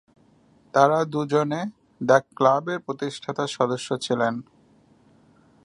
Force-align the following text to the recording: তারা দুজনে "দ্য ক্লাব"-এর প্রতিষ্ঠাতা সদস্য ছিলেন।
তারা 0.73 0.99
দুজনে 1.05 1.61
"দ্য 2.01 2.17
ক্লাব"-এর 2.35 2.79
প্রতিষ্ঠাতা 2.79 3.43
সদস্য 3.47 3.89
ছিলেন। 3.97 4.33